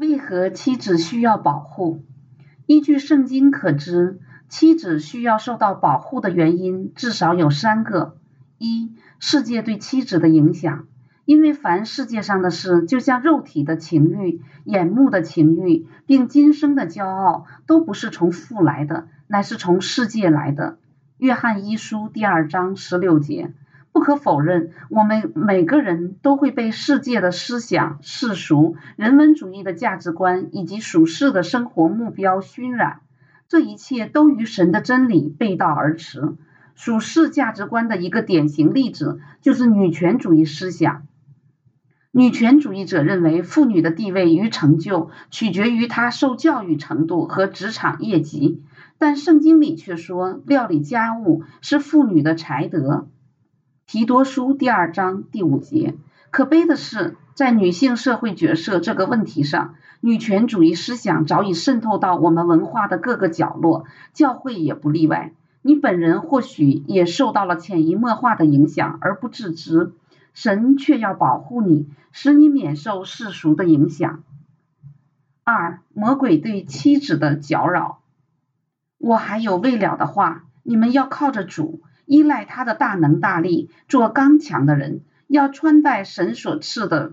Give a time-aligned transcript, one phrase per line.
[0.00, 2.06] 为何妻子需要保护？
[2.64, 4.18] 依据圣经可知，
[4.48, 8.16] 妻子需要受到保护的原因至少有三个：
[8.56, 10.86] 一、世界对妻子的影响，
[11.26, 20.78] 因为凡世界上的事，就像肉体的情欲、眼目的情欲，并今生的骄傲，都不是从父来的，乃是从世界来的。
[21.18, 23.52] 约翰一书第二章十六节，
[23.92, 33.00] 不可否认，我们每个人都会被世界的思想、世俗、人文主义的价值观以及属世的生活目标熏染，
[33.48, 36.36] 这一切都与神的真理背道而驰。
[36.76, 41.02] 属世价值观的一个典型例子就是女权主义思想。
[42.12, 48.62] 女权主义者认为，妇女的地位与成就取决于她受教育程度和职场业绩。
[48.98, 53.08] 但圣经里却说，料理家务是妇女的才德。
[53.92, 55.96] 提多书第二章第五节。
[56.30, 65.32] 可悲的是，在女性社会角色这个问题上，女权主义思想早已渗透到我们文化的各个角落，教会也不例外。
[65.60, 69.92] 你本人或许也受到了潜移默化的影响而不自知。
[70.34, 74.22] 神却要保护你，使你免受世俗的影响。
[75.42, 77.98] 二、魔鬼对妻子的搅扰。
[78.98, 85.02] 我还有未了的话，你们要靠着主，依赖他的大能大力，做刚强的人。
[85.28, 87.12] 要穿戴神所赐的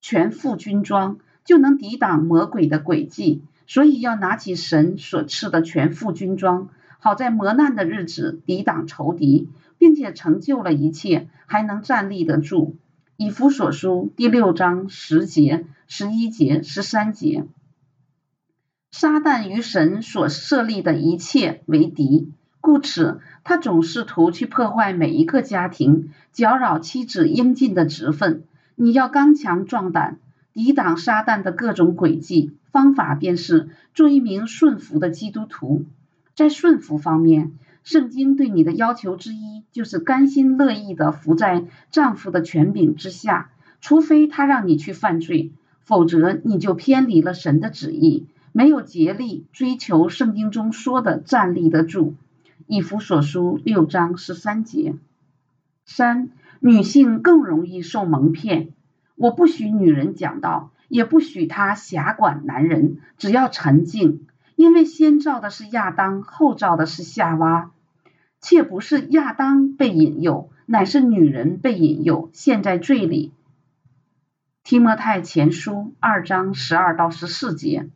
[0.00, 3.42] 全副军装，就能抵挡魔鬼的诡计。
[3.66, 6.68] 所以要拿起神所赐的全副军装，
[7.00, 12.76] 好在磨难的日子抵挡仇敌，并且成就了一切，还能站立得住。
[13.16, 17.46] 以弗所书第六章十节、十一节、十三节。
[18.92, 22.30] 撒旦与神所设立的一切为敌，
[22.66, 28.42] 故此他总试图去破坏每一个家庭，搅扰妻子应尽的职分。
[28.74, 30.18] 你要刚强壮胆，
[30.52, 32.56] 抵挡撒旦的各种诡计。
[32.72, 35.84] 方法便是做一名顺服的基督徒。
[36.34, 37.52] 在顺服方面，
[37.84, 45.52] 圣经对你的要求之一就是甘心乐意的服在丈夫的权柄之下，除非他让你去犯罪，
[45.82, 48.26] 否则你就偏离了神的旨意。
[48.50, 52.16] 没有竭力追求圣经中说的站立得住，
[52.66, 54.94] 以弗所书六章十三节。
[55.84, 58.72] 三、女性更容易受蒙骗。
[59.14, 64.26] 我不许女人讲道，也不许她辖管男人，只要沉静。
[64.56, 67.72] 因为先造的是亚当，后造的是夏娃，
[68.40, 73.32] 却不是亚当被引诱，乃是女人被引诱，陷在罪里。
[74.64, 77.90] 提摩太前书二章十二到十四节。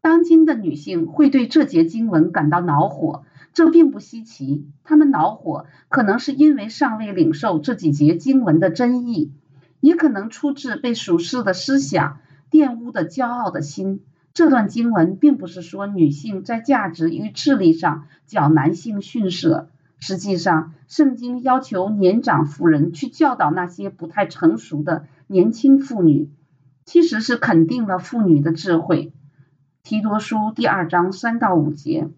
[0.00, 4.66] 当今的女性会对这节经文感到恼火，这并不稀奇。
[4.84, 9.32] 他们恼火，可能是因为尚未领受这几节经文的真意，
[9.80, 12.18] 也可能出自被属世的思想
[12.50, 14.02] 玷污的骄傲的心。
[14.34, 19.68] 这段经文并不是说女性在价值与智力上较男性逊色。
[19.98, 26.30] 实际上，圣经要求年长妇人去教导那些不太成熟的年轻妇女，
[26.84, 29.12] 其实是肯定了妇女的智慧。
[29.84, 32.08] 提多书第二章三到五节，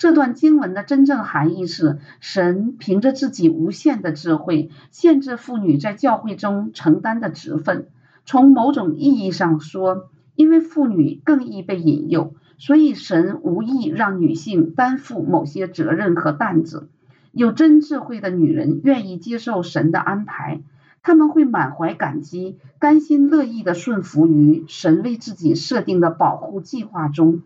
[0.00, 7.88] 这段经文的真正含义是：神凭着自己无限的智慧，限制妇女在教会中承担的职分。
[8.24, 16.88] 从某种意义上说，因为妇女更易被引诱，所以神无意让女性担负某些责任和担子。
[17.32, 20.62] 有真智慧的女人愿意接受神的安排。
[21.02, 27.42] 他们会满怀感激，甘心乐意的顺服于神为自己设定的保护计划中。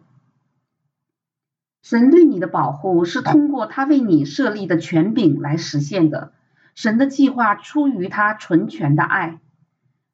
[1.84, 6.33] 神对你的保护是通过他为你设立的权柄来实现的。
[6.75, 9.39] 神的计划出于他纯全的爱。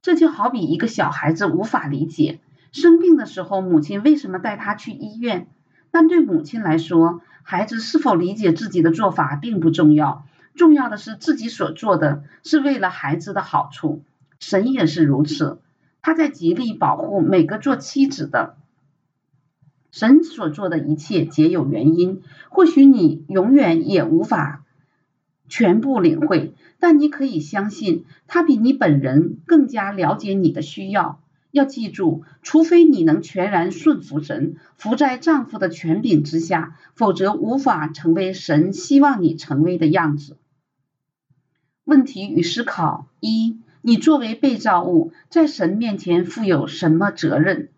[0.02, 2.40] 这就好比一个小孩子无法理解
[2.72, 5.46] 生病的时候母亲为什么带他去医院，
[5.92, 10.26] 但对母亲来说，孩子是否理解自己的做法并不重要。
[10.56, 14.02] 重要的是自己所做的是为了孩子的好处，
[14.40, 15.60] 神也是如此，
[16.02, 18.56] 他在极力保护每个做妻子的。
[19.90, 24.64] 神所做的一切皆有原因，或许你永远也无法
[25.48, 31.20] 全部领会，但你可以相信他比你本人更加了解你的需要。
[31.50, 40.36] 要记住，除非你能全然顺服神，服在丈夫的权柄之下，否则无法成为神希望你成为的样子。
[41.82, 47.70] 问题与思考：一、你作为被造物，在神面前负有什么责任？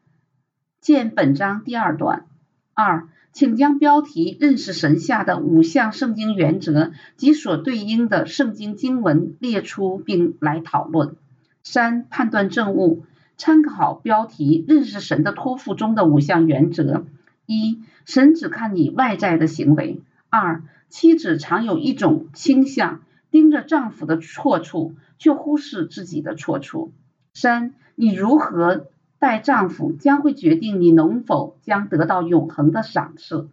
[0.82, 2.26] 见本章第二段。
[2.74, 11.14] 二、请将标题“认识神下的五项圣经原则”及所对应的圣经经文列出，并来讨论。
[11.62, 13.04] 三、判断正误。
[13.36, 17.06] 参考标题“认识神的托付”中的五项原则：
[17.46, 20.00] 一、神只看你外在的行为；
[20.30, 26.90] 二、妻子常有一种倾向，盯着丈夫的错处，却忽视自己的错处；
[27.34, 28.88] 三、你如何
[29.22, 33.46] 待丈夫，将会决定你能否将得到永恒的赏赐；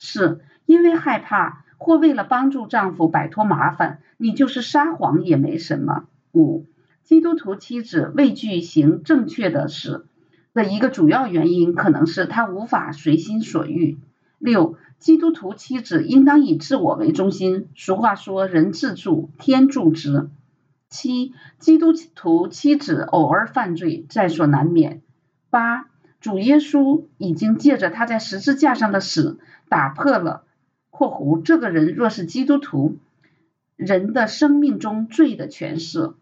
[0.00, 6.66] 四、因为害怕或为了帮助丈夫摆脱麻烦，你就是撒谎也没什么；五。
[7.04, 10.06] 基督徒妻子畏惧行正确的事
[10.54, 13.98] 的一个主要原因，可能是她无法随心所欲。
[14.40, 17.68] 六，基督徒妻子应当以自我为中心。
[17.76, 20.30] 俗话说：“人自助，天助之。”
[20.90, 25.00] 七，基督徒妻子偶尔犯罪在所难免。
[25.52, 29.38] 八，主耶稣已经借着他在十字架上的死，
[29.68, 30.44] 打破了
[30.88, 32.96] （括弧这个人若是基督徒）
[33.76, 36.14] 人的生命中罪的诠释。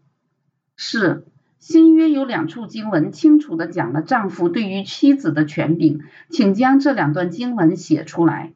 [0.77, 1.29] 四
[1.61, 8.53] 新约有两处经文清楚的讲了丈夫对于妻子的权柄，请将这两段经文写出来。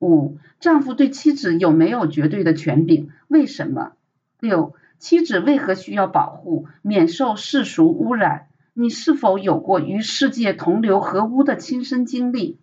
[0.00, 3.10] 五丈夫对妻子有没有绝对的权柄？
[3.28, 3.92] 为什么？
[4.40, 8.47] 六妻子为何需要保护，免受世俗污染？
[8.80, 12.60] 你是否有过与世界同流合污的亲身经历？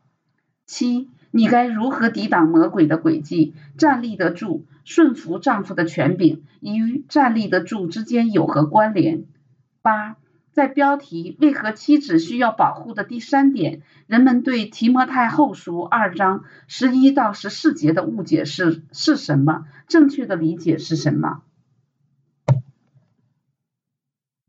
[0.65, 4.63] 七你该如何抵挡魔鬼的诡计，站立得住？
[4.85, 9.25] 顺服丈夫的权柄与站立得住之间有何关联？
[9.81, 10.15] 八，
[10.53, 19.65] 在标题“为何妻子需要保护”的第三点，人们对提摩太后书二章十一到十四节的误解是是什么？
[19.89, 21.41] 正确的理解是什么？